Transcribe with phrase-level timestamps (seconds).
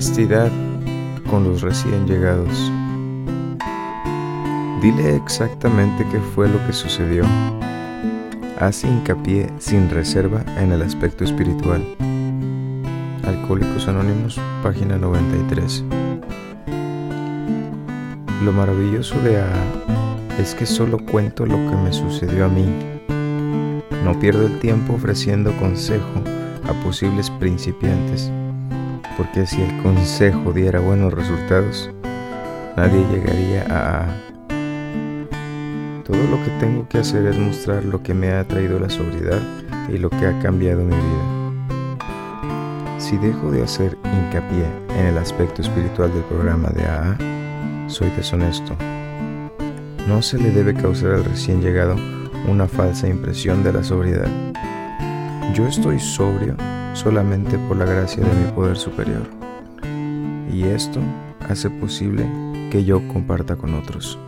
[0.00, 0.50] Honestidad
[1.28, 2.72] con los recién llegados.
[4.80, 7.24] Dile exactamente qué fue lo que sucedió.
[8.58, 11.84] Haz hincapié sin reserva en el aspecto espiritual.
[13.26, 15.84] Alcohólicos Anónimos, página 93.
[18.42, 19.64] Lo maravilloso de AA
[20.38, 22.64] es que solo cuento lo que me sucedió a mí.
[24.02, 26.22] No pierdo el tiempo ofreciendo consejo
[26.66, 28.32] a posibles principiantes,
[29.16, 31.90] porque si el consejo diera buenos resultados,
[32.76, 34.06] nadie llegaría a.
[36.04, 39.40] Todo lo que tengo que hacer es mostrar lo que me ha traído la sobriedad
[39.88, 41.40] y lo que ha cambiado mi vida.
[42.98, 44.64] Si dejo de hacer hincapié
[44.98, 47.16] en el aspecto espiritual del programa de AA,
[47.88, 48.76] soy deshonesto.
[50.06, 51.96] No se le debe causar al recién llegado
[52.48, 54.28] una falsa impresión de la sobriedad.
[55.54, 56.56] Yo estoy sobrio
[56.94, 59.22] solamente por la gracia de mi poder superior.
[60.52, 61.00] Y esto
[61.48, 62.24] hace posible
[62.70, 64.18] que yo comparta con otros.